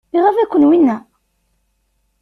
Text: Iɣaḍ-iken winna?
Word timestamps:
Iɣaḍ-iken 0.17 0.67
winna? 0.69 0.97